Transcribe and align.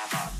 Lava. 0.00 0.39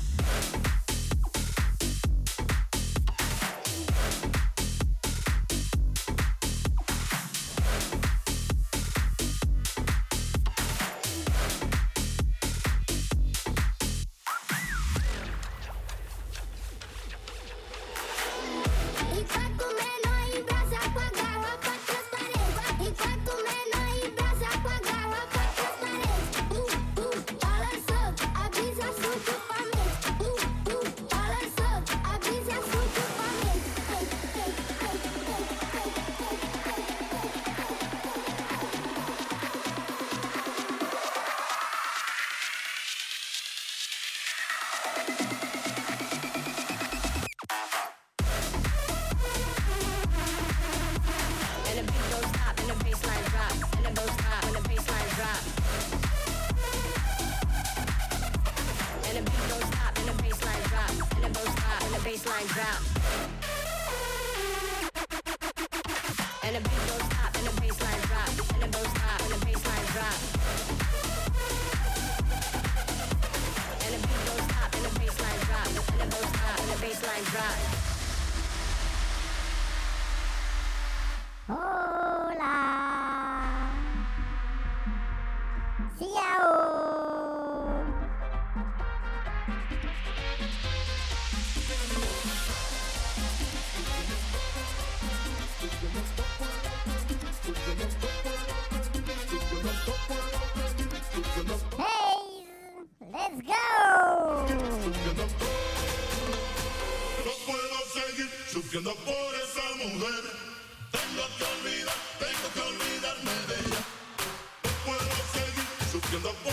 Hey! 116.11 116.51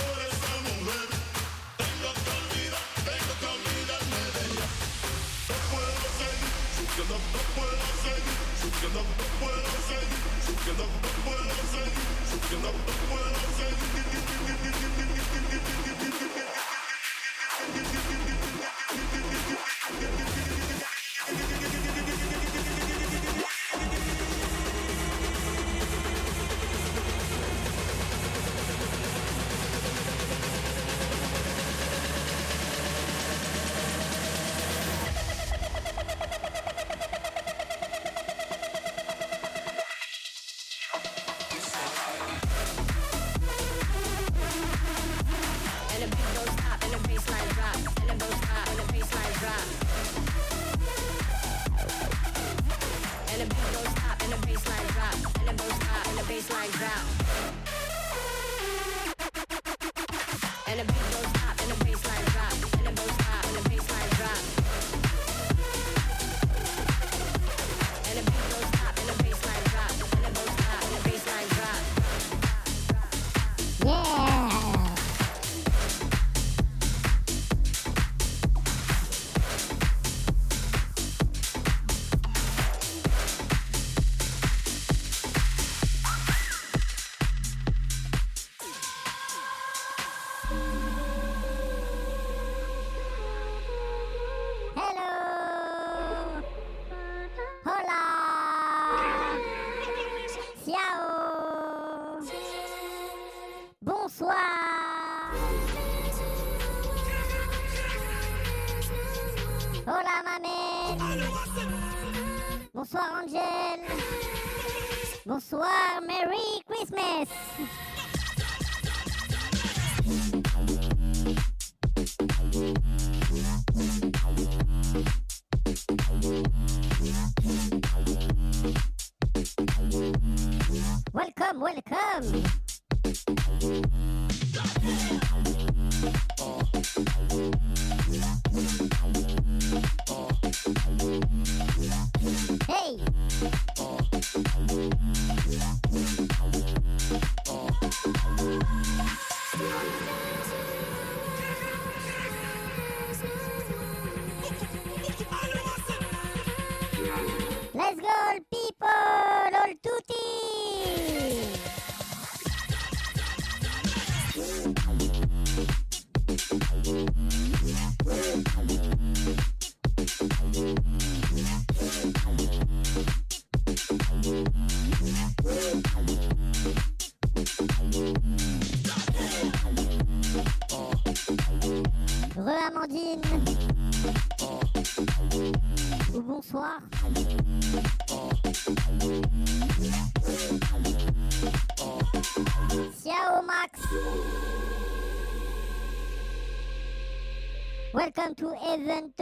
present 198.79 199.18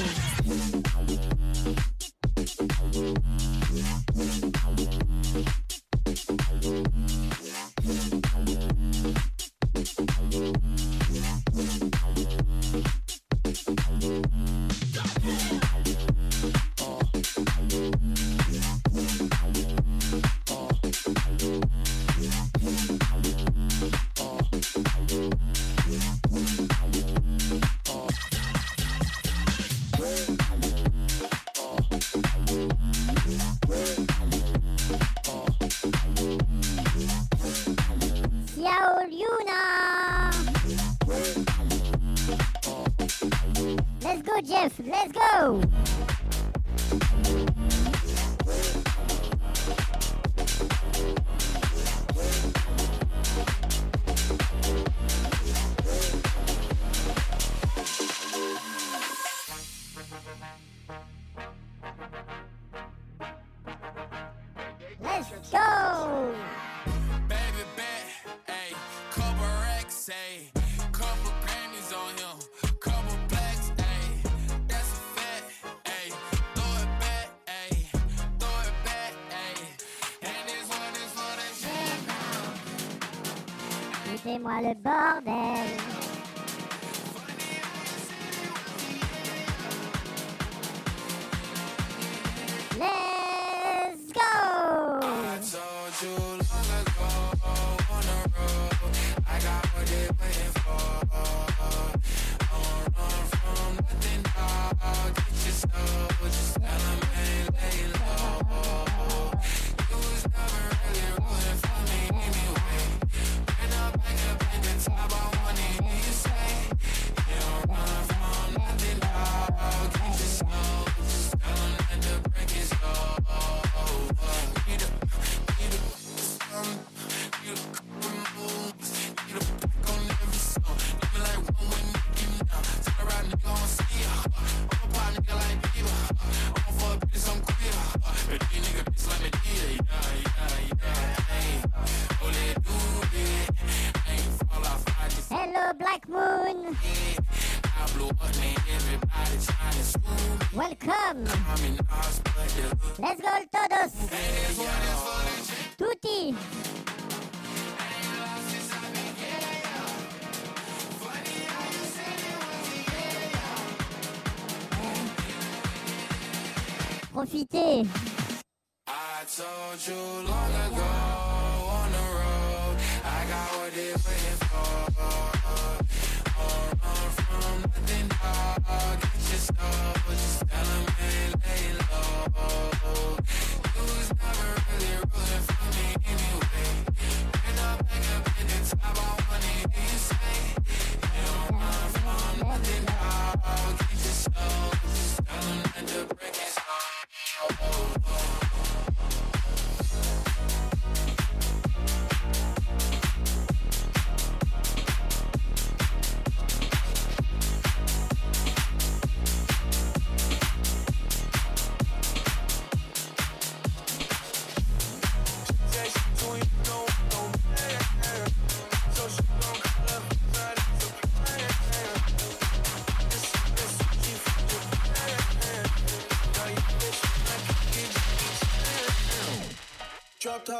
음. 0.00 1.89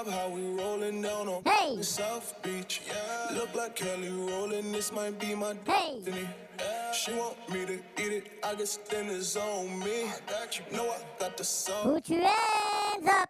club, 0.04 0.14
how 0.14 0.28
we 0.28 0.42
rolling 0.62 1.02
down 1.02 1.28
on 1.28 1.42
hey. 1.44 1.82
South 1.82 2.34
Beach. 2.42 2.82
Yeah. 2.86 3.36
Look 3.36 3.54
like 3.54 3.76
Kelly 3.76 4.08
rolling, 4.08 4.72
this 4.72 4.92
might 4.92 5.18
be 5.18 5.34
my 5.34 5.54
hey. 5.66 5.96
destiny. 5.96 6.28
Yeah. 6.58 6.92
She 6.92 7.12
want 7.12 7.36
me 7.50 7.66
to 7.66 7.74
eat 7.74 8.12
it, 8.12 8.32
I 8.44 8.54
guess 8.54 8.78
then 8.90 9.06
it's 9.08 9.36
on 9.36 9.78
me. 9.80 10.04
I 10.04 10.18
got 10.28 10.58
you, 10.58 10.76
know 10.76 10.90
I 10.90 10.98
got 11.18 11.36
the 11.36 11.44
song. 11.44 11.94
Put 11.94 12.08
your 12.08 12.20
hands 12.20 13.08
up. 13.08 13.28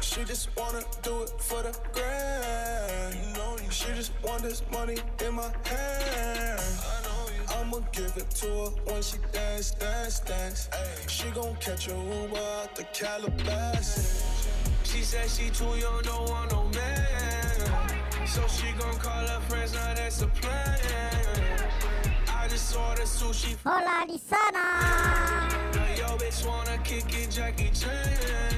She 0.00 0.24
just 0.24 0.48
wanna 0.56 0.82
do 1.02 1.22
it 1.22 1.32
for 1.40 1.62
the 1.62 1.78
grand. 1.92 3.14
You 3.14 3.32
know 3.34 3.56
you 3.62 3.70
she 3.70 3.92
just 3.94 4.12
want 4.22 4.42
this 4.42 4.62
money 4.72 4.96
in 5.24 5.34
my 5.34 5.50
hand. 5.64 6.60
I'ma 7.56 7.78
give 7.92 8.16
it 8.16 8.30
to 8.30 8.46
her 8.46 8.70
when 8.92 9.02
she 9.02 9.18
dance, 9.32 9.72
dance, 9.72 10.20
dance. 10.20 10.68
Ay. 10.72 11.06
She 11.08 11.30
gon' 11.30 11.56
catch 11.56 11.88
a 11.88 11.92
Uber 11.92 12.36
out 12.36 12.74
the 12.74 12.84
Calabasas. 12.92 14.37
She 14.88 15.02
said 15.02 15.28
she 15.28 15.50
too 15.50 15.76
young, 15.78 16.00
don't 16.02 16.30
want 16.30 16.50
no 16.50 16.64
man. 16.74 18.26
So 18.26 18.40
she 18.48 18.72
gon' 18.78 18.96
call 18.96 19.26
her 19.26 19.40
friends, 19.40 19.74
now 19.74 19.92
that's 19.92 20.22
a 20.22 20.26
plan. 20.28 20.78
I 22.26 22.48
just 22.48 22.74
ordered 22.74 23.04
sushi. 23.04 23.54
Hola, 23.66 24.06
Nisana. 24.08 24.64
Now 25.74 25.94
your 25.94 26.16
bitch 26.16 26.46
wanna 26.46 26.78
kick 26.84 27.04
it, 27.12 27.30
Jackie 27.30 27.70
Chan. 27.74 28.57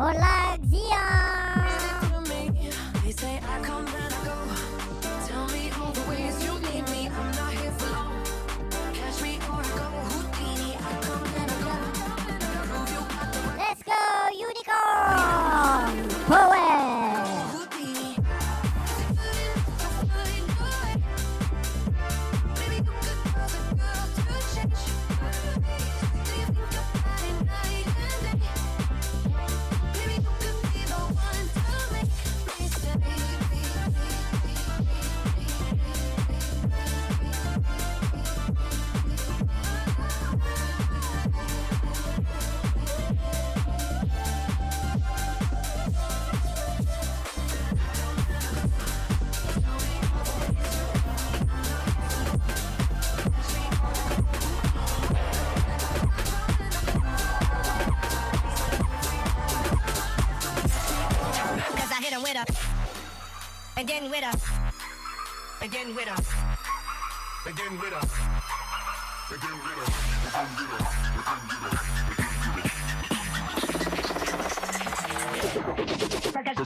Hola, 0.00 0.56
Xia 0.70 1.07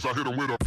I 0.04 0.12
hit 0.14 0.26
him 0.26 0.36
with 0.36 0.50
a. 0.50 0.61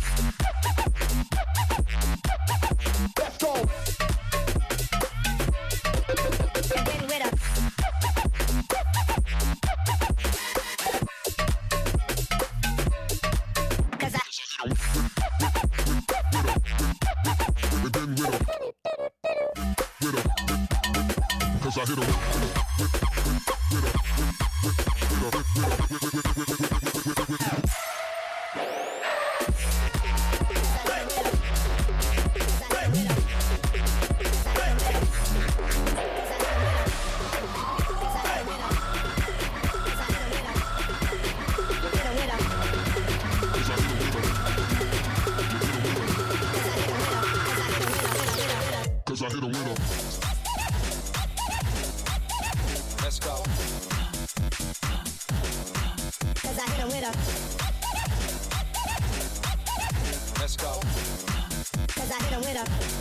I 62.67 62.94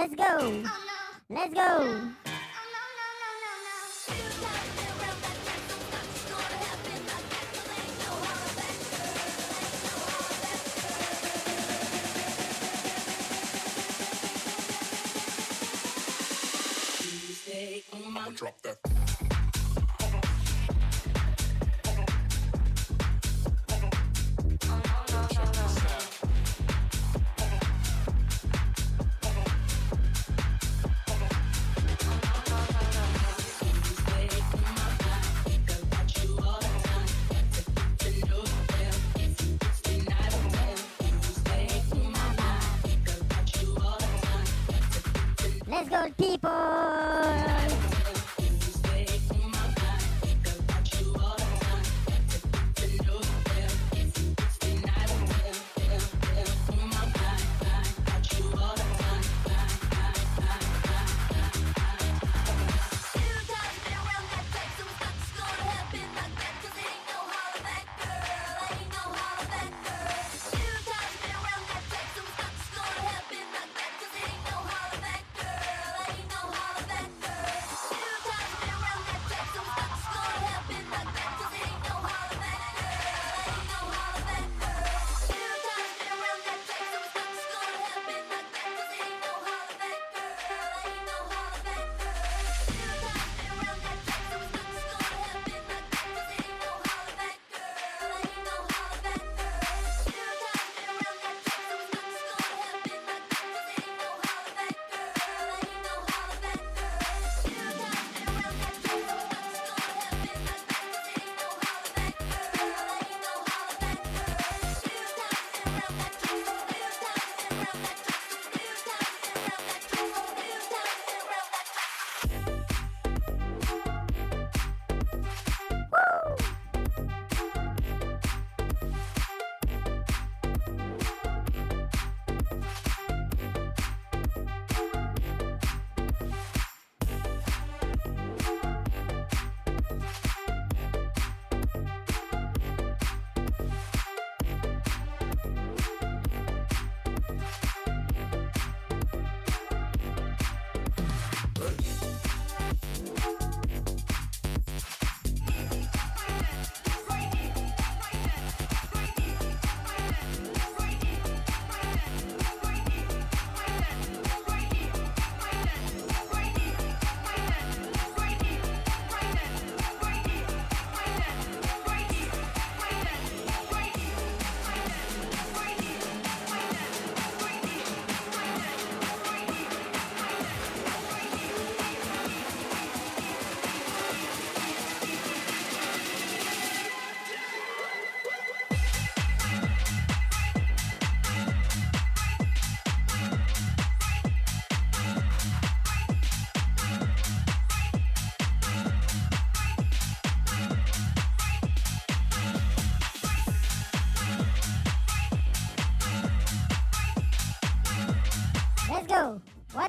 Let's 0.00 0.14
go. 0.14 0.24
Oh, 0.30 0.64
Let's 1.28 1.52
go. 1.52 2.29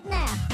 now. 0.05 0.50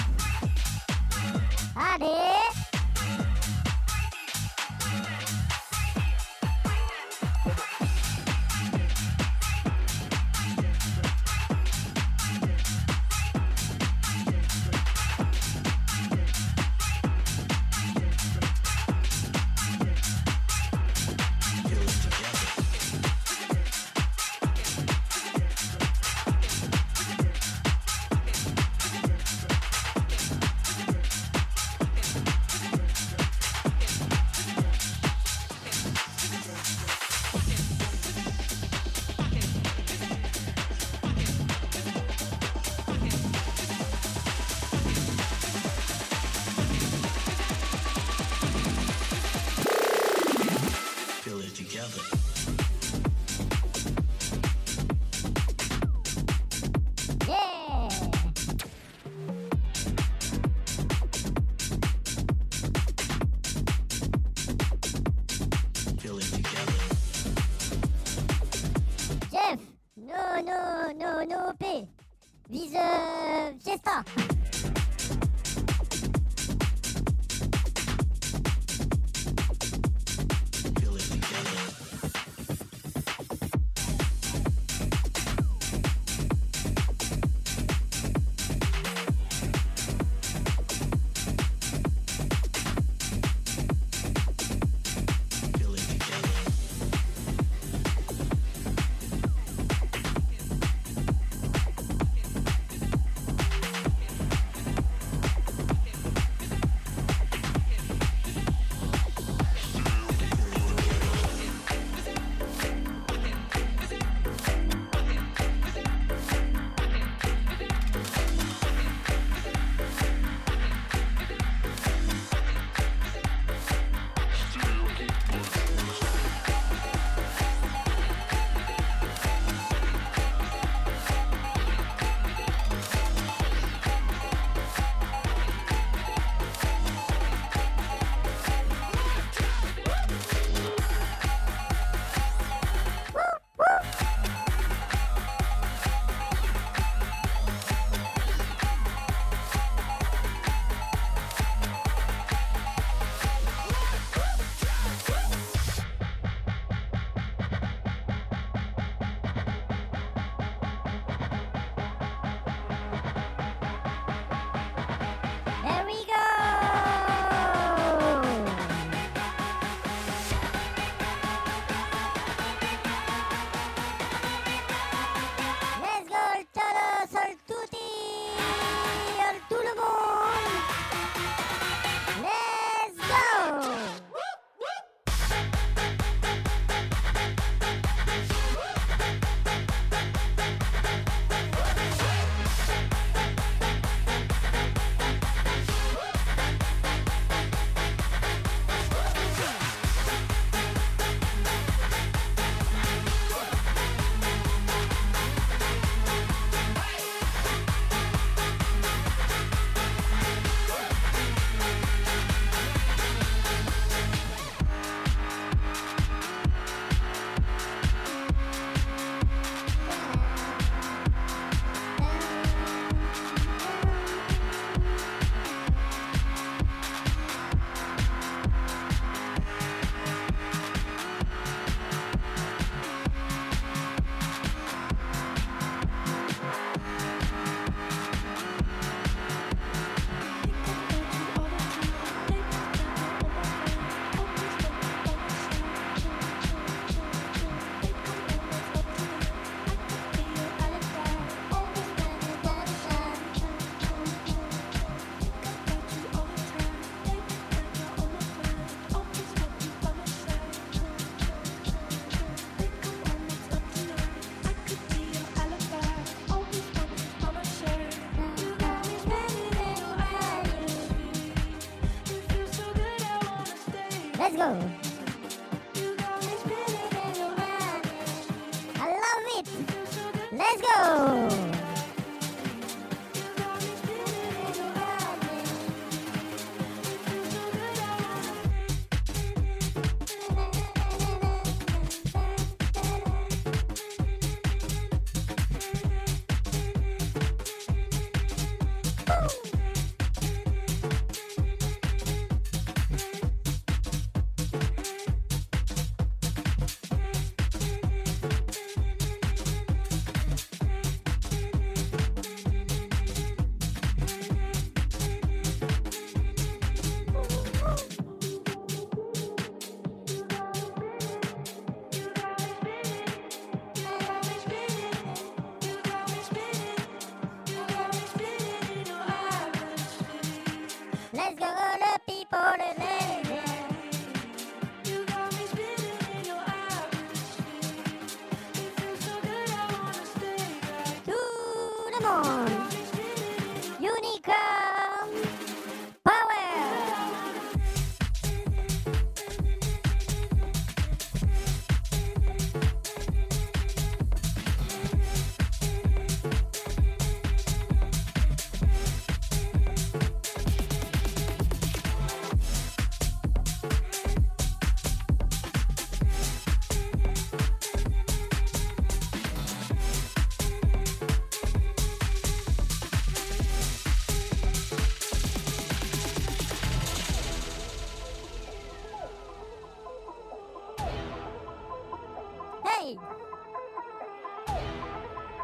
Let's 274.30 274.36
go. 274.36 274.87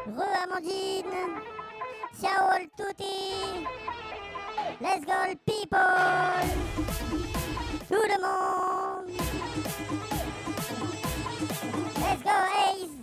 Re 0.06 0.32
Amandine. 0.42 1.42
Ciao 2.18 2.48
all 2.48 2.66
tutti. 2.74 3.66
Let's 4.80 5.04
go 5.04 5.12
people. 5.44 5.78
Tout 7.86 8.08
le 8.08 8.18
monde. 8.22 9.10
Let's 12.00 12.22
go 12.22 12.30
Ace 12.64 12.94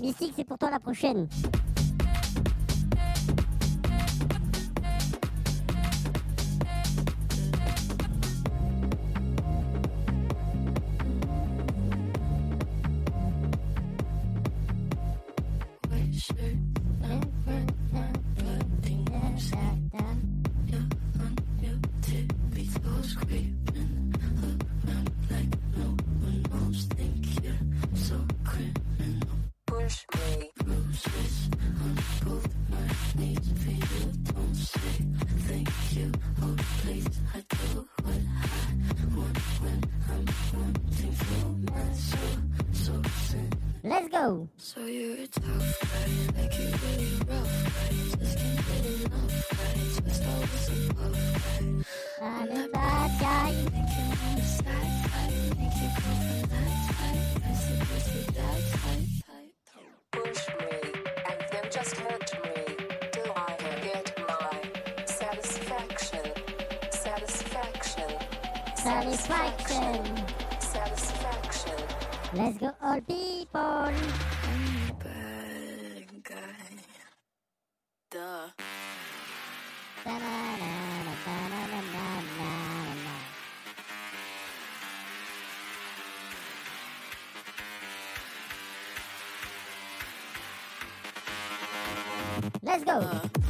Mystique, 0.00 0.32
c'est 0.34 0.44
pour 0.44 0.56
toi 0.56 0.70
la 0.70 0.78
prochaine. 0.80 1.28
Let's 92.72 92.84
go. 92.84 92.92
Uh. 92.92 93.41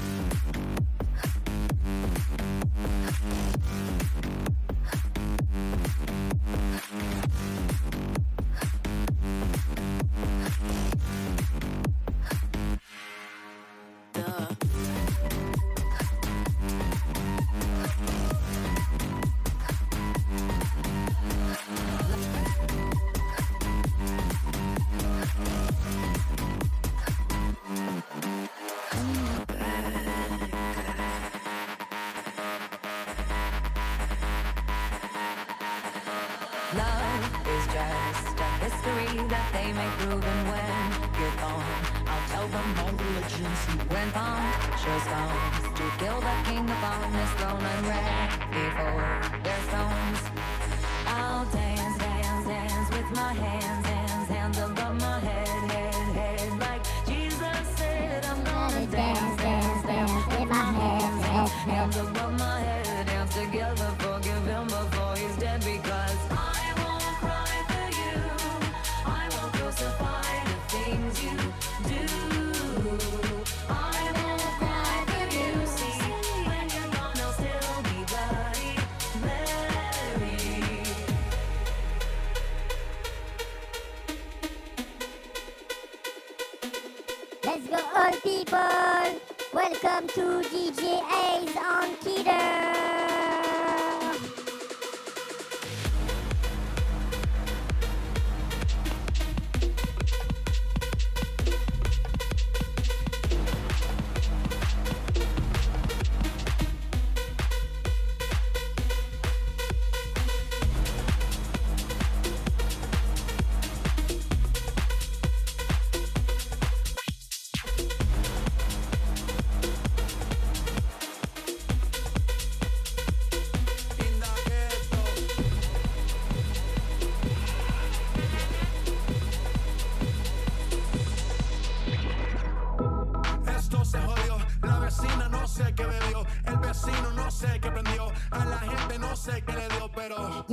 Welcome 89.72 90.06
to 90.08 90.48
DJA's 90.50 91.56
on 91.56 91.96
Keter. 92.04 92.51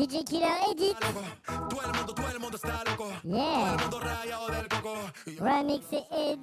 DJ 0.09 0.23
Killer 0.23 0.57
Edit. 0.71 0.95
Remix 5.39 5.85
et 5.93 6.35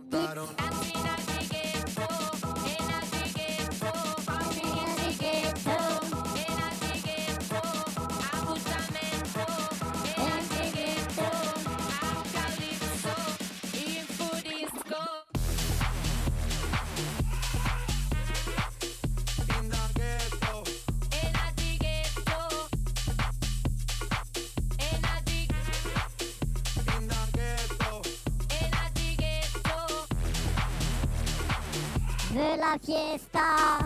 la 32.57 32.78
fiesta. 32.78 33.86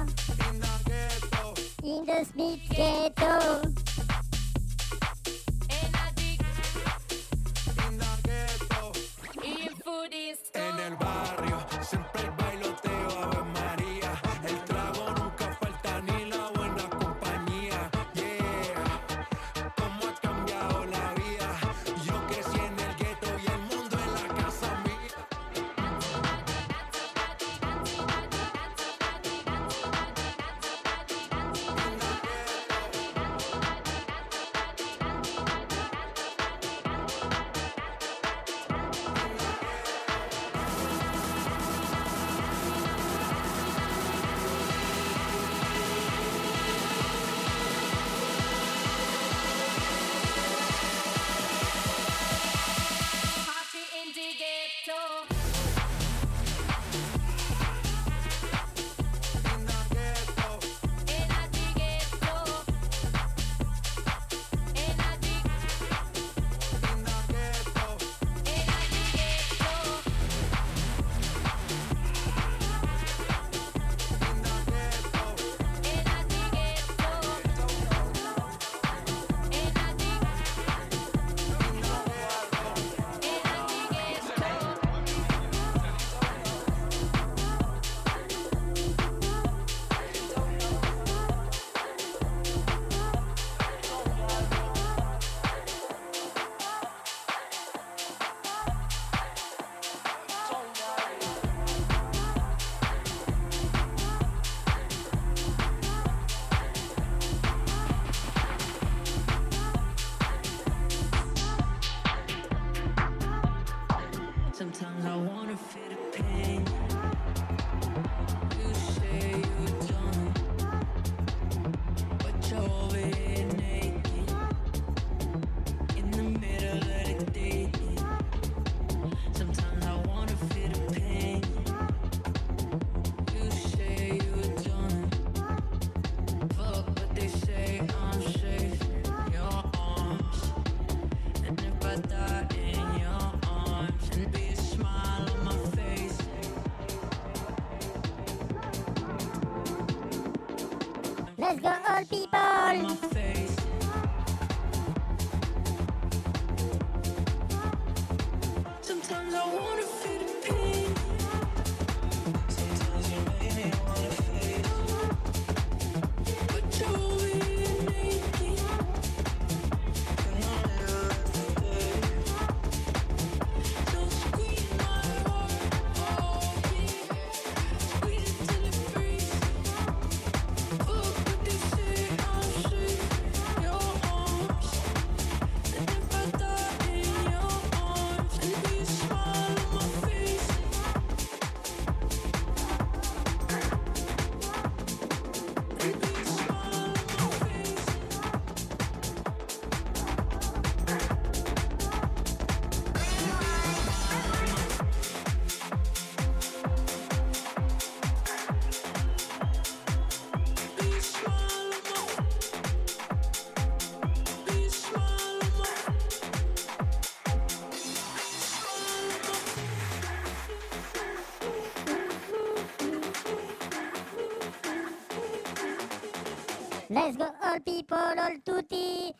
All 227.92 228.38
tutti, 228.44 229.14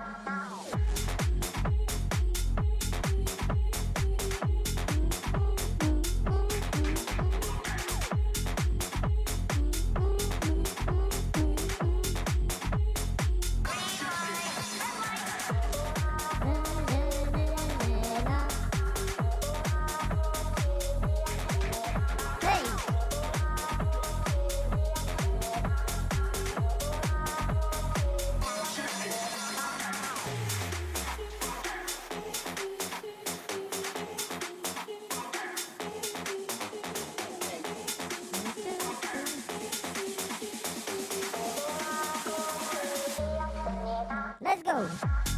Let's 44.43 44.63
go. 44.63 45.30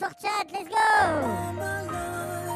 Let's 0.00 0.24
go. 0.68 2.49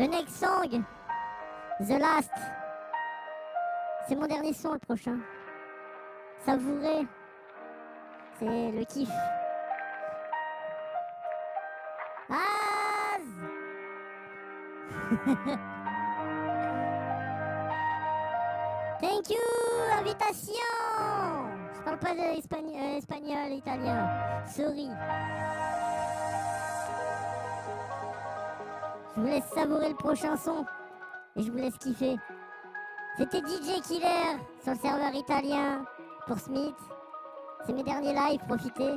Le 0.00 0.06
next 0.06 0.36
song, 0.36 0.82
The 1.78 1.98
Last. 1.98 2.32
C'est 4.08 4.16
mon 4.16 4.26
dernier 4.26 4.54
son, 4.54 4.72
le 4.72 4.78
prochain. 4.78 5.18
Savourez. 6.42 7.06
C'est 8.38 8.72
le 8.72 8.82
kiff. 8.86 9.10
Az 12.30 13.26
Thank 19.02 19.28
you, 19.28 19.36
invitation 19.98 20.54
Je 21.74 21.80
parle 21.84 21.98
pas 21.98 22.14
de 22.14 22.38
espagnol, 22.38 22.74
euh, 22.74 22.96
espagnol, 22.96 23.52
italien. 23.52 24.08
Sorry. 24.46 24.88
Je 29.20 29.26
vous 29.26 29.32
laisse 29.32 29.50
savourer 29.54 29.90
le 29.90 29.96
prochain 29.96 30.34
son 30.34 30.64
et 31.36 31.42
je 31.42 31.50
vous 31.50 31.58
laisse 31.58 31.76
kiffer. 31.76 32.16
C'était 33.18 33.40
DJ 33.40 33.82
Killer 33.82 34.38
sur 34.62 34.72
le 34.72 34.78
serveur 34.78 35.14
italien 35.14 35.84
pour 36.26 36.38
Smith. 36.38 36.74
C'est 37.66 37.74
mes 37.74 37.82
derniers 37.82 38.14
lives, 38.14 38.40
profitez. 38.48 38.94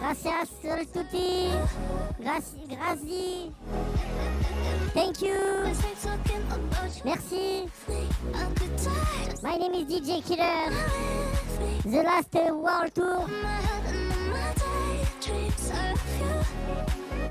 Gracias, 0.00 0.48
sol 0.60 0.86
tutti. 0.92 1.50
Grazie. 2.18 3.52
Thank 4.92 5.22
you. 5.22 5.38
Merci. 7.04 7.68
My 9.42 9.56
name 9.56 9.74
is 9.74 9.86
DJ 9.86 10.20
Killer. 10.26 10.72
The 11.84 12.02
Last 12.02 12.34
World 12.34 12.94
Tour. 12.94 13.28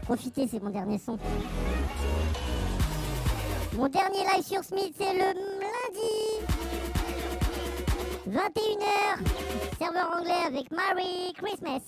Profitez, 0.10 0.48
c'est 0.48 0.60
mon 0.64 0.72
dernier 0.72 0.98
son. 0.98 1.20
Mon 3.74 3.88
dernier 3.88 4.22
live 4.34 4.44
sur 4.44 4.64
Smith, 4.64 4.92
c'est 4.98 5.14
le 5.14 5.20
lundi. 5.20 6.10
21h. 8.28 9.78
Serveur 9.78 10.10
anglais 10.20 10.48
avec 10.48 10.72
Merry 10.72 11.32
Christmas. 11.38 11.82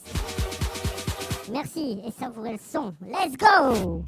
Merci 1.51 1.99
et 2.05 2.11
savourez 2.11 2.51
le 2.51 2.59
son. 2.59 2.93
Let's 3.07 3.35
go! 3.35 4.03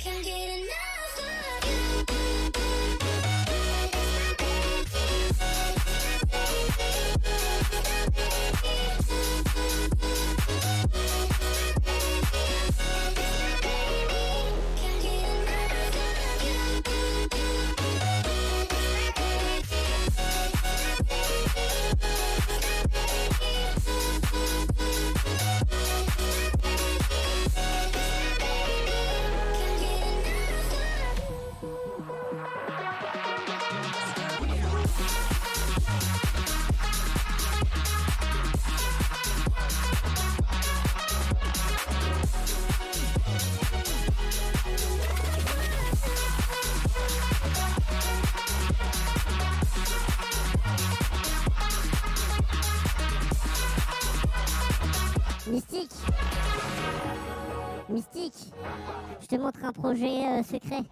Un 59.64 59.72
projet 59.72 60.28
euh, 60.28 60.44
secret. 60.44 60.84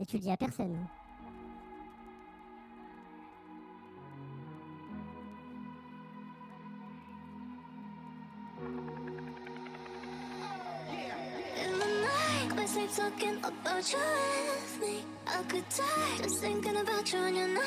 Et 0.00 0.06
tu 0.06 0.16
le 0.16 0.22
dis 0.22 0.30
à 0.30 0.36
personne. 0.36 0.76
Talking 12.94 13.38
about 13.38 13.90
you 13.90 13.98
with 13.98 14.80
me. 14.82 15.04
I 15.26 15.42
could 15.48 15.64
die 15.70 16.22
just 16.22 16.42
thinking 16.42 16.76
about 16.76 17.10
you 17.10 17.20
when 17.20 17.34
you're 17.34 17.48
not 17.48 17.64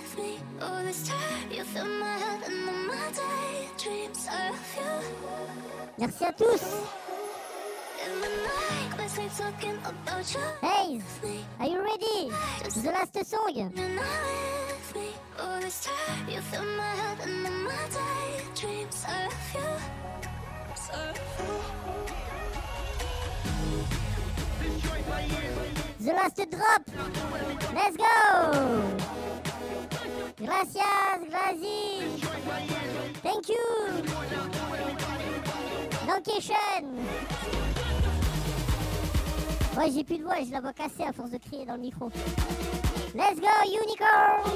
with 0.00 0.18
me. 0.18 0.38
All 0.62 0.82
this 0.82 1.06
time, 1.06 1.50
you 1.50 1.62
fill 1.62 1.84
my 1.84 2.16
head 2.16 2.42
and 2.46 2.66
all 2.66 2.82
my 2.88 3.12
daydreams 3.12 4.26
of 4.26 4.76
you. 4.78 5.76
Merci 5.98 6.24
à 6.24 6.32
tous. 6.32 7.05
Hey, 10.60 11.00
are 11.60 11.66
you 11.66 11.80
ready? 11.82 12.30
The 12.82 12.90
last 12.92 13.14
song. 13.26 13.72
The 25.98 26.12
last 26.12 26.36
drop. 26.50 26.82
Let's 27.74 27.96
go. 27.96 28.12
Gracias, 30.38 31.18
Grazi. 31.30 32.02
Thank 33.22 33.48
you. 33.48 33.64
Dankeschön. 36.06 37.85
Ouais, 39.76 39.90
j'ai 39.92 40.04
plus 40.04 40.16
de 40.16 40.22
voix, 40.22 40.36
j'ai 40.42 40.52
la 40.52 40.60
voix 40.62 40.72
cassée 40.72 41.02
à 41.06 41.12
force 41.12 41.30
de 41.30 41.36
crier 41.36 41.66
dans 41.66 41.74
le 41.74 41.80
micro. 41.80 42.10
Let's 43.14 43.38
go, 43.38 43.46
unicorn! 43.66 44.50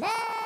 Let's 0.00 0.39